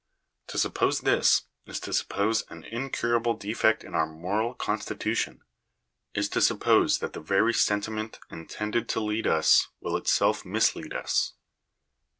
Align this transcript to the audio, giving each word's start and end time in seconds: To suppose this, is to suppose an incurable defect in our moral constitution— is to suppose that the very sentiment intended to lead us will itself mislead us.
To 0.47 0.57
suppose 0.57 1.01
this, 1.01 1.43
is 1.67 1.79
to 1.81 1.93
suppose 1.93 2.41
an 2.49 2.63
incurable 2.63 3.35
defect 3.35 3.83
in 3.83 3.93
our 3.93 4.07
moral 4.07 4.55
constitution— 4.55 5.43
is 6.15 6.27
to 6.29 6.41
suppose 6.41 6.97
that 7.01 7.13
the 7.13 7.21
very 7.21 7.53
sentiment 7.53 8.17
intended 8.31 8.89
to 8.89 8.99
lead 8.99 9.27
us 9.27 9.67
will 9.79 9.95
itself 9.95 10.43
mislead 10.43 10.95
us. 10.95 11.33